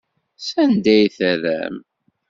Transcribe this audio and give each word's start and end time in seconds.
Sanda 0.47 0.89
ay 0.95 1.07
t-terram? 1.15 1.75